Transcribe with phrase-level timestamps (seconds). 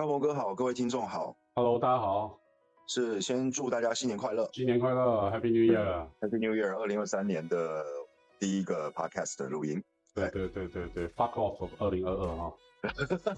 [0.00, 1.36] 大鹏哥好，各位听众好。
[1.54, 2.40] Hello，大家好，
[2.86, 6.74] 是先祝大家新年快乐新年快乐，Happy New Year！，Happy New Year！
[6.74, 7.84] 二零二三年的
[8.38, 9.84] 第一个 Podcast 的录音。
[10.14, 12.54] 对对对对对，Fuck off 二零二二哈。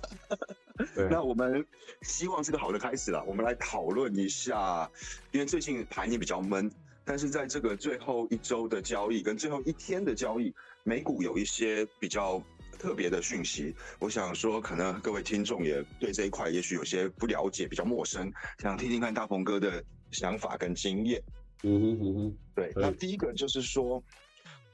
[0.95, 1.67] 对，那我们
[2.03, 3.25] 希望是个好的开始啦。
[3.27, 4.89] 我们来讨论一下，
[5.33, 6.71] 因为最近盘也比较闷，
[7.05, 10.55] 但是在这个最后一周的交易跟最后一天的交易，
[10.85, 12.41] 美股有一些比较
[12.83, 13.73] 特别的讯息。
[14.01, 21.23] 我想说，可能各位听众也对这一块也许有些不了解，比较陌生，想听听看大鹏哥的想法跟经验。
[21.63, 24.03] 嗯哼嗯哼，对，对那第一个就是说，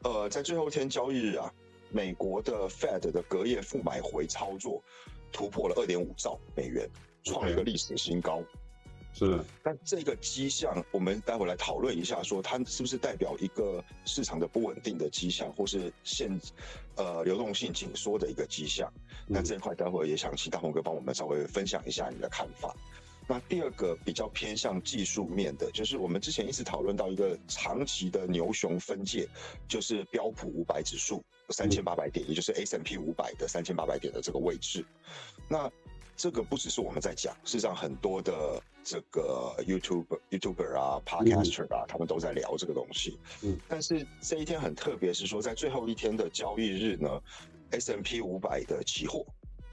[0.05, 1.52] 呃，在最后一天交易日啊，
[1.91, 4.82] 美国的 Fed 的隔夜负买回操作
[5.30, 6.88] 突破了二点五兆美元，
[7.24, 8.43] 创了一个历史新高。
[9.18, 16.30] 是，但这个迹象，我们待会来讨论一下，说它是不是代表一个市场的不稳定的迹象，或是现
[16.95, 18.88] 呃流动性紧缩的一个迹象？
[19.26, 22.73] 那这一块待会也想请大鹏哥帮我们稍微分享一下你的看法。
[23.26, 29.28] 那第二个比较偏向技术面的，就是我们之前一直讨论到一个长期的牛熊分界，
[29.66, 34.87] 就是标普五百指数三千八百点，也就是 S M P 五百的三千八百点的这个位置。
[35.48, 35.71] 那
[36.19, 43.21] 这个不只是我们在讲，事实上很多的这个 YouTube YouTuber 啊、Podcaster 啊，他们都在聊这个东西。
[43.43, 47.09] 嗯，但是这一天很特别，是说在最后一天的交易日呢
[47.71, 49.24] ，S M P 五百的期货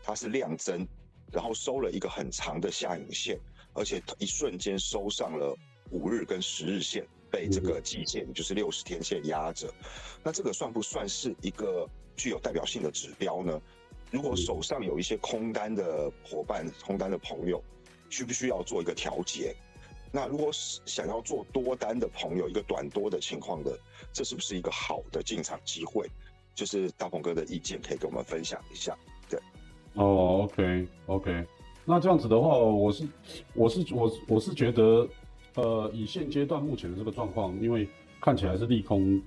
[0.03, 0.87] 它是量增，
[1.31, 3.39] 然后收了一个很长的下影线，
[3.73, 5.57] 而且一瞬间收上了
[5.89, 9.67] 五日跟十日线，被这个季线就是六十天线压着。
[10.23, 13.59] 那这个算不算是一个具有代表性的指标呢？
[14.11, 17.61] 如果手上有一些空单的伙伴、空单的朋友，
[18.09, 19.55] 需不需要做一个调节？
[20.11, 23.77] 那如果是想要做多单的朋友，一个短多的情况的，
[24.13, 26.09] 这是不是一个好的进场机会？
[26.53, 28.97] 就是大鹏哥的意见，可以跟我们分享一下。
[29.29, 29.37] 对
[29.95, 31.45] 哦，OK OK，
[31.83, 33.05] 那这样子的话，我是
[33.53, 35.05] 我是我我是觉得，
[35.55, 37.89] 呃，以现阶段目前的这个状况，因为
[38.21, 39.21] 看起来是利空，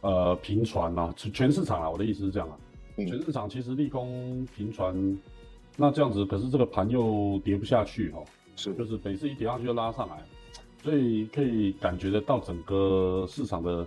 [0.00, 4.94] 呃，频传啊，全全市场啊，我的意思是这样啊，嗯全市场其实利空频传，
[5.76, 8.24] 那这样子，可是这个盘又跌不下去哈、哦，
[8.54, 8.72] 是。
[8.74, 10.22] 就是每次一跌上去就拉上来，
[10.82, 13.86] 所以可以感觉得到整个市场的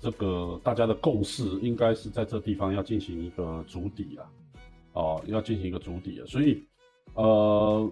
[0.00, 4.30] 这个大家的共识，应该是在这地方要进行一个筑底啊，
[4.94, 6.64] 哦，要进行一个筑底啊，所以
[7.14, 7.90] 呃，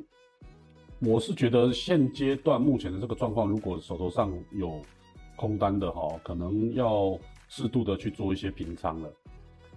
[1.00, 4.80] 我是觉得现阶段目前的这个状况，如果手头上有
[5.34, 7.18] 空单的哈、可能要
[7.48, 9.12] 适度的去做一些平仓了，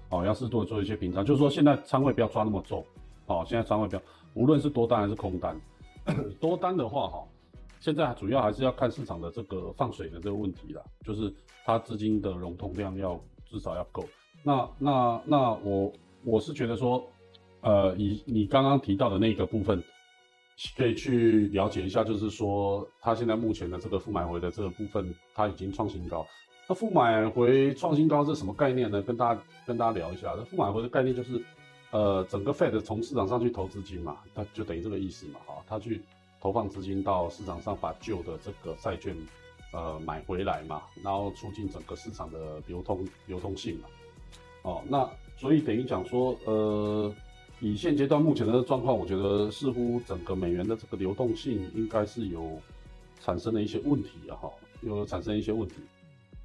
[0.10, 2.84] 哦，要适度的做一些平仓，就是说现在仓位不要抓那么重，
[3.28, 4.02] 哦，现在仓位不要，
[4.34, 5.60] 无论是多单还是空单。
[6.40, 7.24] 多单的话，哈，
[7.80, 11.32] 现在主要还是要看市场的这个放水的这个问题啦，就是
[11.64, 14.04] 它资金的融通量要至少要够。
[14.42, 15.92] 那那那我
[16.24, 17.06] 我是觉得说，
[17.62, 19.84] 呃，以你刚刚提到的那个部分，
[20.76, 26.26] 可以去了解一下，就是说它现在目前的这个负买回的这个部分，它已经创新高。
[26.70, 29.02] 那负买回创新高是什么概念呢？
[29.02, 30.34] 跟大家跟大家聊一下。
[30.38, 31.44] 那负买回的概念就是。
[31.92, 36.00] 呃，整个 Fed 从市场上去投资金嘛，它就等于这个意思嘛，哈，它去
[36.40, 39.18] 投放资金到市场上，把旧的这个债券
[39.74, 43.88] 呃买回来嘛，然后促进整个市场的流通流通性嘛，
[44.62, 47.12] 哦，那所以等于讲说，呃，
[47.60, 52.62] 以现阶段目前的状况，我觉得似乎整个美元的这个流动性应该是有
[53.20, 54.52] 产生了一些问题啊，哈，
[54.82, 55.78] 有产生一些问题。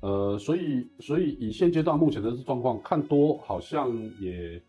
[0.05, 4.61] 呃，所以所以以现阶段目前的状况看多，好像也。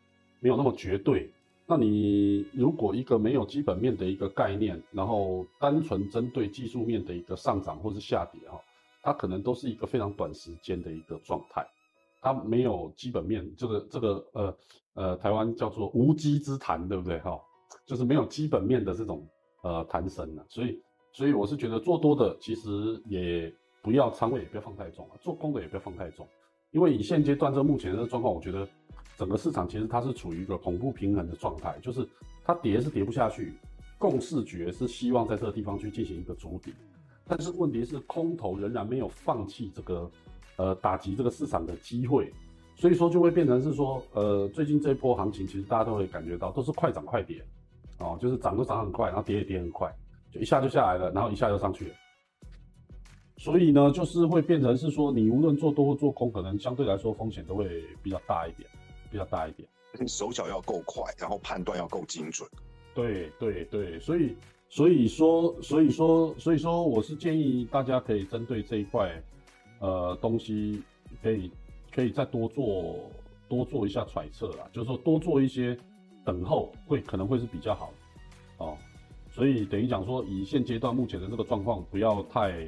[0.41, 1.27] 没有那么绝对。
[1.65, 8.61] 那你如果一个没有基本面的一个概念，然后单纯针对技术面的一个上涨或是下跌哈，
[9.01, 11.65] 它可能都是一个非常短时间的一个状态，
[12.21, 14.57] 它没有基本面，这个这个呃
[14.93, 17.39] 呃，台湾叫做无稽之谈，对不对哈？
[17.87, 19.25] 就是没有基本面的这种
[19.63, 20.79] 呃谈神了，所以
[21.11, 23.51] 所以我是觉得做多的其实也
[23.85, 26.27] 不要仓位也不要放太重了，做空的也不要放太重，
[26.71, 28.67] 因为以现阶段这目前的状况，我觉得。
[29.17, 32.05] 整个市场其实它是处于一个恐怖平衡的状态，就是
[32.43, 33.53] 它跌是跌不下去，
[33.97, 36.73] 共视觉是希望在这个地方去进行一个筑底，
[37.25, 40.11] 但是问题是空头仍然没有放弃这个
[40.57, 42.29] 呃打击这个市场的机会，
[42.75, 47.41] 所以说就会变成是说呃最近这一波行情其实大家都会感觉到都是快涨快跌，
[47.99, 49.89] 哦就是涨都涨很快，然后跌也跌很快，
[50.29, 51.95] 就一下就下来了，然后一下就上去了。
[53.37, 58.69] 所以呢，就是会变成是说，你无论做多或做空，可能相对来说风险都会比较大一点。
[59.11, 59.69] 比较大一点，
[60.09, 62.49] 手脚要够快，然后判断要够精准。
[62.93, 64.35] 对对对，所以
[64.67, 69.23] 所以说所以说所以说，我是建议大家可以针对这一块，
[69.79, 70.81] 呃，东西
[71.23, 71.49] 可以
[71.93, 73.09] 可以再多做
[73.47, 75.77] 多做一下揣测啦，就是说多做一些
[76.25, 77.93] 等候会可能会是比较好
[78.57, 78.77] 的哦。
[79.31, 82.67] 所以等于讲说，以现阶段目前的这个状况，不要太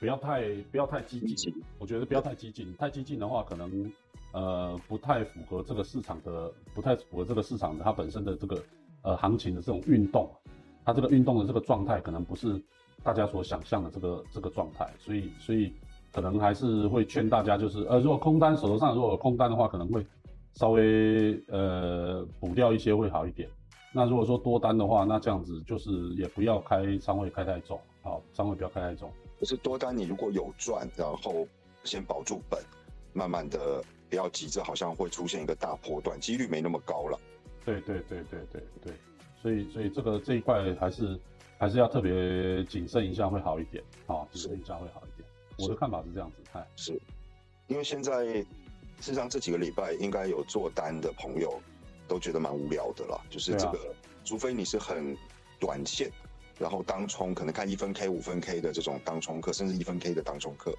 [0.00, 3.92] 不要太不要太激进，我觉得不要太激进，太激进的话，可能
[4.32, 8.62] 呃不太符合这个市场的，不太符合这个市场的它本身的这个
[9.02, 10.28] 呃行情的这种运动，
[10.86, 12.58] 它这个运动的这个状态可能不是
[13.02, 15.70] 大家所想象的这个这个状态，所以所以
[16.10, 20.04] 可能还是会劝大家，就是呃如果空单手头上如果有空单的话，可能会
[20.54, 23.46] 稍微呃补掉一些会好一点。
[23.92, 29.12] 那如果说多单的话，那这样子就是也不要开仓位开太重，好，仓位不要开太重。
[29.38, 31.46] 就是多单，你如果有赚，然后
[31.84, 32.62] 先保住本，
[33.12, 37.18] 慢慢的不要急着，好像会出现一个大波段，几率没那么高了。
[37.64, 38.92] 对对对对对对，
[39.42, 41.18] 所以所以这个这一块还是
[41.58, 45.28] 还是要特别谨慎一下会好一点，啊，谨慎一下会好一点。
[45.58, 47.00] 我的看法是这样子，看是，
[47.66, 48.46] 因为现在事
[49.00, 51.60] 实上这几个礼拜应该有做单的朋友。
[52.08, 53.78] 都觉得蛮无聊的了，就是这个，
[54.24, 55.16] 除非你是很
[55.60, 56.10] 短线，
[56.60, 60.72] 然后当冲，可能看一分 K、五分 K 的这种当冲客，甚至一分 K 的当冲客，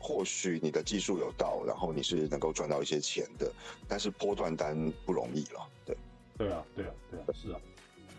[0.00, 3.52] 或许你的技术有到，然后你是能够赚到一些钱的，
[3.88, 5.96] 但是波段单不容易了，对，
[6.38, 7.60] 对啊，对啊，对啊，是啊，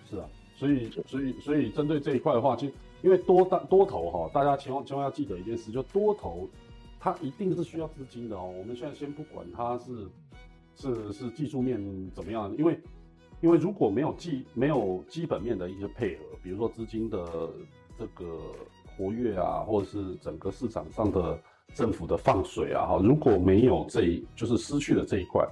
[0.09, 6.49] 是啊，所以，所以，所以针对这一块的话，其实因为多单多头哈，大家千万千万要记得一件事，就多头
[6.99, 8.53] 它一定是需要资金的哦。
[8.57, 10.07] 我们现在先不管它是。
[10.81, 11.77] 是是技术面
[12.15, 12.55] 怎么样？
[12.57, 12.79] 因为
[13.41, 17.50] 因为如果没有基没有基本面的一些配合，比如说资金的
[17.97, 18.38] 这个
[18.97, 21.39] 活跃啊，或者是整个市场上的
[21.74, 25.47] 政府的放水啊，哈，如果没有这一就是失去了这一块，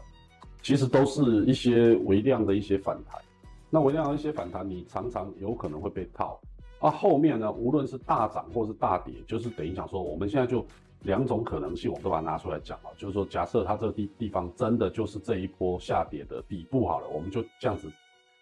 [0.61, 3.21] 其实都是一些微量的一些反弹。
[3.69, 6.39] 那微量的一些反弹，你常常有可能会被套。
[6.79, 10.65] 啊，后面呢，无论是大涨或是大跌，就是等于讲说，我们现在就。
[11.01, 12.89] 两种可能性，我们都把它拿出来讲了。
[12.97, 17.91] 就是说，假设它这个地地方真的就是这一波下跌的底部好了，我们就这样子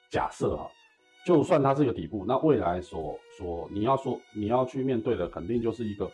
[0.09, 0.69] 假设哈，
[1.25, 6.09] 就算它是一个底部，那未来所所你要说你要去面对的，肯定就是一个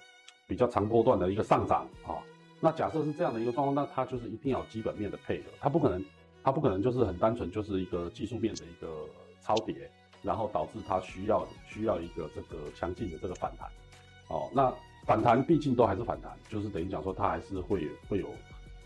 [0.48, 2.18] 比较长波段的一个上涨啊。
[2.60, 6.04] 那假设是这样的一个状况，那它就是一定要基本面的配合，它不可能
[6.44, 9.06] 它不可能就是很单纯就是一个技术面的一个
[9.42, 9.90] 超跌，
[10.22, 13.68] 然后导致它需要需要一个这个强劲的这个反弹
[14.28, 14.50] 哦。
[14.54, 14.72] 那
[15.12, 18.28] 反弹毕竟都还是反弹，就是等于讲说它还是会会有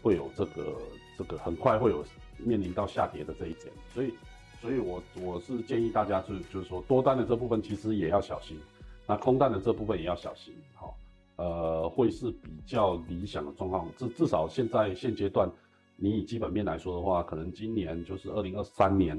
[0.01, 0.75] 会有这个
[1.15, 2.03] 这个很快会有
[2.39, 4.11] 面临到下跌的这一点，所以
[4.59, 8.59] 所以我我是建议大家是就是说多单的这部分其实也要小心，
[9.05, 10.97] 那空单的这部分也要小心，好，
[11.35, 15.47] 呃会是比较理想的状况，至至少现在现阶段
[15.95, 19.15] 你以基本面来说的话，可能今年就是二零二三年，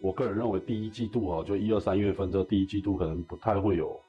[0.00, 4.00] 我个人认为第一季度哦，就一二三月份这第一季度可能不太会有。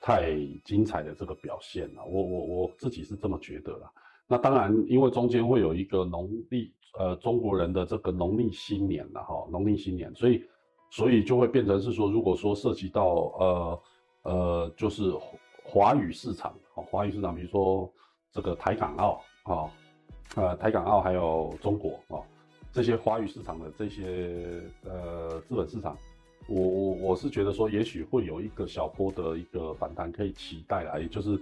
[0.00, 0.32] 太
[0.64, 3.90] 精彩的这个表现了，我我我自己是这么觉得啦。
[4.26, 10.44] 那当然，因为中间会有一个农历呃中国人的这个农历新年了哈，农历新年，所以
[10.90, 13.06] 所以就会变成是说，如果说涉及到
[13.38, 13.82] 呃
[14.22, 15.12] 呃就是
[15.64, 17.90] 华语市场啊，华语市场，比如说
[18.30, 19.70] 这个台港澳啊，
[20.36, 22.22] 呃台港澳还有中国啊
[22.70, 25.96] 这些华语市场的这些呃资本市场。
[26.48, 31.38] 我我我是觉得说，也许会有一个小波的一个反弹可以期待啦，也就是，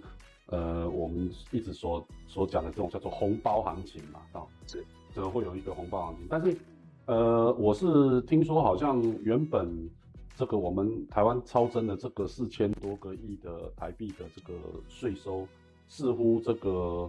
[0.47, 6.56] 呃，我们一直所所讲的这种叫做红包行情嘛，啊，是，这个会有一个红包行情，但是，
[7.05, 9.88] 呃，我是听说好像原本
[10.35, 15.47] 这个我们台湾超增的这个四千多个亿的台币的这个税收，
[15.87, 17.09] 似乎这个，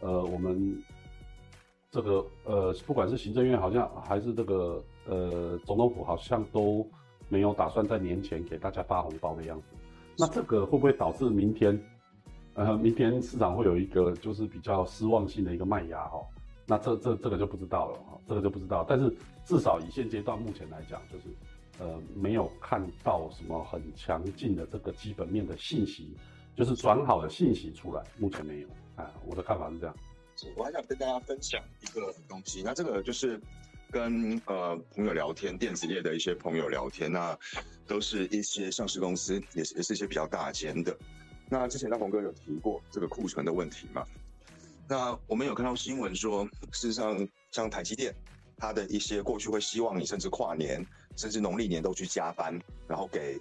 [0.00, 0.82] 呃，我们
[1.90, 6.88] 这个呃，不管是行政院好像还是这个呃总统府好像都。
[7.34, 9.64] 没有打算在年前给大家发红包的样子，
[10.16, 11.76] 那这个会不会导致明天，
[12.54, 16.24] 呃，明天市场会有一个就是比较失望性的一个卖压哈？
[16.64, 18.86] 那这这这个就不知道了哈，这个就不知道。
[18.88, 19.12] 但是
[19.44, 21.24] 至少以现阶段目前来讲，就是
[21.80, 26.16] 呃没有看到什么很强劲的这个基本面的信息，
[26.54, 28.68] 就是转好的信息出来，目前没有。
[28.94, 29.96] 啊，我的看法是这样。
[30.56, 33.40] 我还想跟大家分享一个东西，那这个就是。
[33.94, 37.38] 跟呃朋友聊天，电子业的一些朋友聊天，那
[37.86, 40.98] 都是一些上市公司，也是也是一些比较大间的。
[41.48, 44.04] 那之前大鹏哥有提过这个库存的问题嘛？
[44.88, 47.16] 那我们有看到新闻说，事实上
[47.52, 48.12] 像台积电，
[48.56, 50.84] 它的一些过去会希望你甚至跨年，
[51.14, 53.38] 甚至农历年都去加班，然后给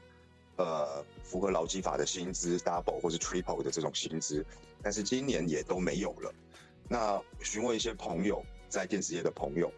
[0.57, 4.45] 呃符合劳基法的薪资 double 或是 triple 的这种薪资，
[4.83, 6.31] 但是今年也都没有了。
[6.87, 9.73] 那询问一些朋友，在电子业的朋友。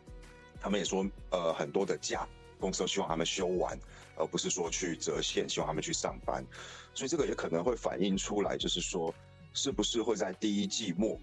[0.62, 2.28] 他们也说，呃，很多的假，
[2.60, 3.78] 公司都希望他们休完，
[4.16, 6.44] 而不是说去折现，希望他们去上班。
[6.94, 9.14] 所以这个也可能会反映出来，就是说，
[9.54, 11.20] 是不是会在第一季末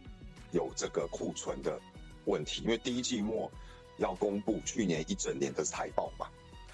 [0.52, 1.80] 有这个库存的
[2.26, 2.62] 问题？
[2.62, 3.50] 因为第一季末
[3.98, 6.26] 要公布去年一整年的财报嘛。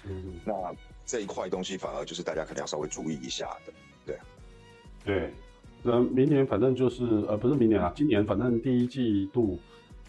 [0.03, 0.39] 嗯。
[0.45, 0.53] 那
[1.05, 3.73] 这一块东西反而就是大家可能要稍微注意一下的，
[4.05, 4.19] 对。
[5.05, 5.33] 对，
[5.81, 9.57] 那明年反正就是呃不是明年啊，今年反正第一季度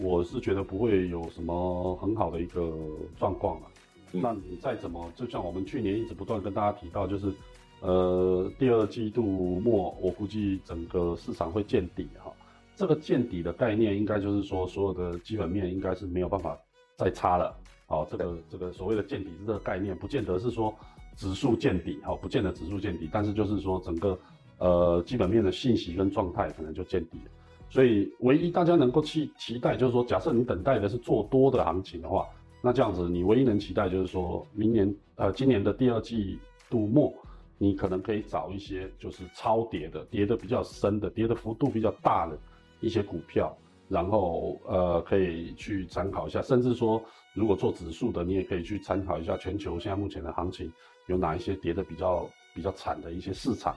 [0.02, 2.72] 我是觉得不会有什么很好的一个
[3.18, 3.66] 状况了。
[4.12, 7.32] 那你再怎么，就像我们去年一直不断跟大家提到，就是
[7.80, 9.22] 呃第二季度
[9.60, 12.32] 末，我估计整个市场会见底哈。
[12.74, 16.58] 这个见底的概念，应该就是说所有的基本面应该是没有办法
[16.96, 17.56] 再差了。
[17.86, 20.74] 好，这个这个所谓的见底这个概念，不见得是说
[21.16, 24.18] 指数见底，好，不见得指数见底，但是就是说整个
[24.58, 27.30] 呃基本面的信息跟状态可能就见底了。
[27.70, 32.28] 所以唯一大家能够期期待，就是说假设你等待的是做多的行情的话。
[32.62, 37.10] 那这样子，你唯一能期待就是说，明年呃，今年的第二季度末，
[37.56, 42.38] 你可能可以找一些就是超跌的、跌的比较深的、跌的幅度比较大的
[42.80, 43.56] 一些股票，
[43.88, 46.42] 然后呃，可以去参考一下。
[46.42, 50.70] 甚至说，如果做指数的，你也可以去参考一下全球现在目前的行情
[51.06, 53.74] 有哪一些跌的比较比较惨的一些市场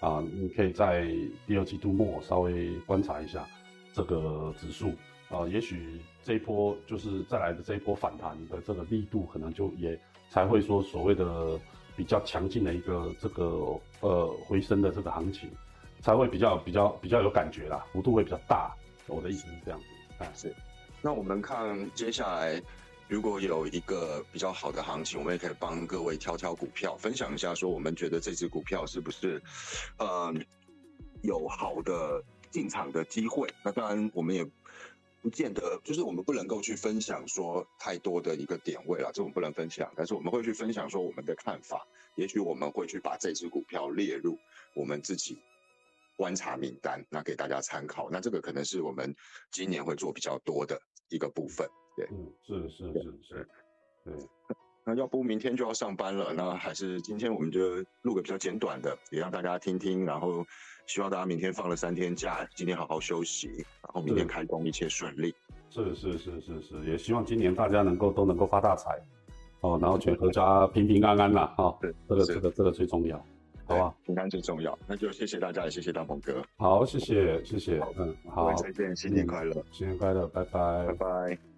[0.00, 1.06] 啊，你可以在
[1.46, 3.46] 第二季度末稍微观察一下
[3.92, 4.92] 这个指数。
[5.28, 9.98] 啊，也许这一波就是再来的这一波反弹的这个力度，可能就也
[10.30, 11.58] 才会说所谓的
[11.96, 15.50] 比较强劲的一个这个呃回升的这个行情，
[16.00, 18.72] 才会比较比较比较有感觉啦，幅度会比较大。
[19.08, 20.54] 我的意思是这样子，啊是。
[21.02, 22.62] 那我们看接下来
[23.08, 29.42] 如果有一个比较好的行情，我们也可以帮各位挑挑股票，分享一下说我们觉得这只股票是不是
[29.98, 30.34] 呃
[31.22, 33.48] 有好的进场的机会。
[33.64, 34.46] 那当然我们也。
[35.22, 39.92] 不见得，就是我们不能够去分享说太多的一个点位了，这种不能分享。
[39.96, 41.84] 但是我们会去分享说我们的看法，
[42.14, 44.38] 也许我们会去把这只股票列入
[44.72, 45.36] 我们自己
[46.16, 48.08] 观察名单，那给大家参考。
[48.08, 49.16] 那这个可能是我们
[49.50, 51.68] 今年会做比较多的一个部分。
[51.96, 53.48] 对，嗯，是是是是，
[54.04, 54.14] 对。
[54.84, 60.44] 那要不明天就要上班了，那还是今天我们就录个比较简短的，也让大家听听，然后。
[60.88, 63.48] 希望大家明天放了三天假，今天好好休息，
[63.82, 65.34] 然后明天开工一切顺利。
[65.68, 68.96] 是是是是是，也希望今年大家能够都能够发大财，
[69.62, 73.20] 哦，然后全合家平平安安啦，哈，对，这个这个这个最重要，
[73.66, 73.94] 好吧？
[74.04, 76.42] 平安最重要，那就谢谢大家，也谢谢大鹏哥。
[76.56, 81.55] 好，谢谢谢谢，嗯，好，再见，新年快乐，新年快乐，拜拜，拜拜。